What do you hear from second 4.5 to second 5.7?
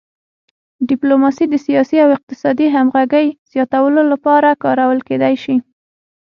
کارول کیدی شي